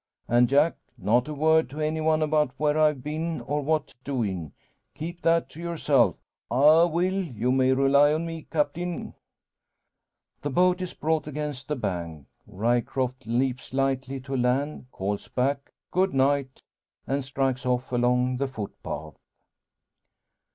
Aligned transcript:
And, 0.27 0.49
Jack! 0.49 0.77
not 0.97 1.27
a 1.27 1.33
word 1.35 1.69
to 1.69 1.79
any 1.79 2.01
one 2.01 2.23
about 2.23 2.55
where 2.57 2.75
I've 2.75 3.03
been, 3.03 3.39
or 3.41 3.61
what 3.61 3.93
doing. 4.03 4.51
Keep 4.95 5.21
that 5.21 5.47
to 5.51 5.59
yourself." 5.59 6.15
"I 6.49 6.85
will 6.85 7.13
you 7.21 7.51
may 7.51 7.71
rely 7.73 8.11
on 8.11 8.25
me, 8.25 8.47
Captain." 8.49 9.13
The 10.41 10.49
boat 10.49 10.81
is 10.81 10.95
brought 10.95 11.27
against 11.27 11.67
the 11.67 11.75
bank; 11.75 12.25
Ryecroft 12.47 13.27
leaps 13.27 13.75
lightly 13.75 14.19
to 14.21 14.35
land, 14.35 14.87
calls 14.91 15.27
back 15.27 15.71
"good 15.91 16.15
night," 16.15 16.63
and 17.05 17.23
strikes 17.23 17.63
off 17.63 17.91
along 17.91 18.37
the 18.37 18.47
footpath. 18.47 19.19